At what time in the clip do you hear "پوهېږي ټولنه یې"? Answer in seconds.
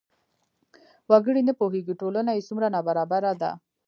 1.59-2.45